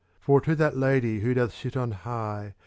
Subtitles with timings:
[0.19, 2.55] For to that Lady who doth sit on high.